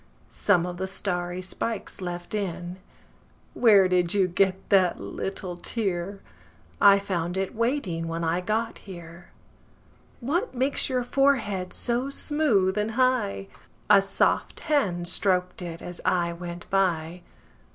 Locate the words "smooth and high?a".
12.09-14.01